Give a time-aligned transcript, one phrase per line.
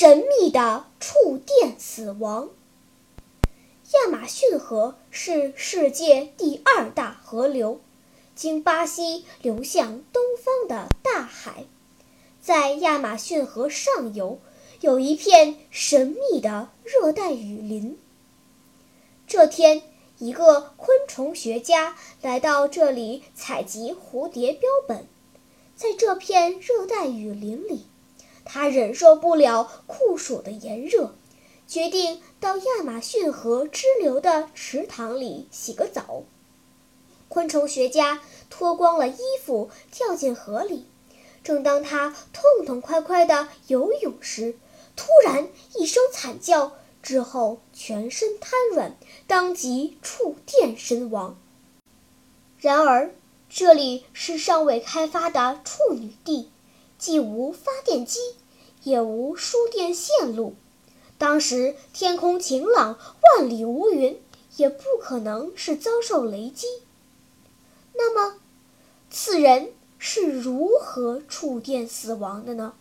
[0.00, 2.48] 神秘的触电死亡。
[3.92, 7.82] 亚马逊河是世界第二大河流。
[8.34, 11.66] 经巴西流向东方的大海，
[12.40, 14.38] 在亚马逊河上游
[14.80, 17.98] 有一片神秘的热带雨林。
[19.26, 19.82] 这天，
[20.18, 25.06] 一个昆虫学家来到这里采集蝴蝶标本。
[25.76, 27.84] 在这片热带雨林里，
[28.52, 31.14] 他忍受不了酷暑的炎热，
[31.68, 36.24] 决定到亚马逊河支流的池塘里洗个澡。
[37.28, 38.20] 昆虫学家
[38.50, 40.86] 脱光了衣服跳进河里，
[41.44, 44.56] 正当他痛痛快快地游泳时，
[44.96, 46.72] 突然一声惨叫，
[47.04, 48.96] 之后全身瘫软，
[49.28, 51.38] 当即触电身亡。
[52.58, 53.14] 然而，
[53.48, 56.50] 这里是尚未开发的处女地，
[56.98, 58.18] 既无发电机，
[58.82, 60.54] 也无输电线路。
[61.18, 62.98] 当时天空晴朗，
[63.36, 64.20] 万里无云，
[64.56, 66.66] 也不可能是遭受雷击。
[67.94, 68.36] 那么，
[69.10, 72.72] 此人是如何触电死亡的呢？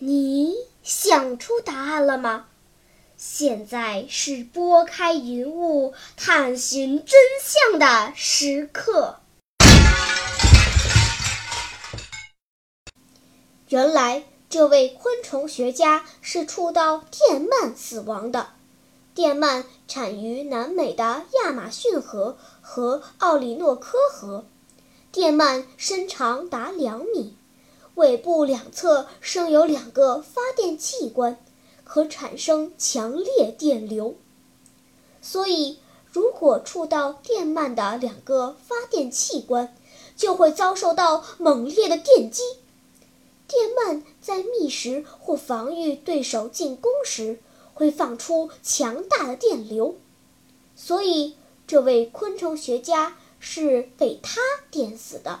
[0.00, 2.46] 你想出答案了吗？
[3.18, 9.16] 现在是拨开云雾探寻真相的时刻。
[13.68, 14.24] 原来。
[14.50, 18.48] 这位昆虫学家是触到电鳗死亡的。
[19.14, 24.46] 电鳗产于南美的亚马逊河和奥里诺科河。
[25.12, 27.36] 电鳗身长达两米，
[27.96, 31.38] 尾部两侧生有两个发电器官，
[31.88, 34.14] 和产生强烈电流。
[35.20, 35.78] 所以，
[36.12, 39.74] 如果触到电鳗的两个发电器官，
[40.14, 42.42] 就会遭受到猛烈的电击。
[43.48, 47.40] 电鳗在觅食或防御对手进攻时，
[47.72, 49.96] 会放出强大的电流，
[50.76, 54.40] 所以这位昆虫学家是被它
[54.70, 55.40] 电死的。